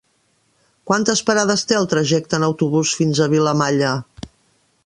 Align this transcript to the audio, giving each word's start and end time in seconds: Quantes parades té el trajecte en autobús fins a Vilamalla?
Quantes 0.91 1.21
parades 1.27 1.65
té 1.71 1.77
el 1.81 1.87
trajecte 1.93 2.39
en 2.39 2.49
autobús 2.51 2.97
fins 3.03 3.19
a 3.19 3.29
Vilamalla? 3.35 3.93